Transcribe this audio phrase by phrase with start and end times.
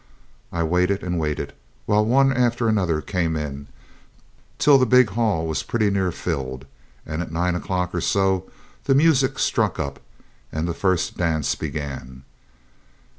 [0.51, 1.53] I waited and waited
[1.85, 3.67] while one after another came in,
[4.57, 6.65] till the big hall was pretty near filled,
[7.05, 8.49] and at nine o'clock or so
[8.85, 9.99] the music struck up,
[10.51, 12.23] and the first dance began.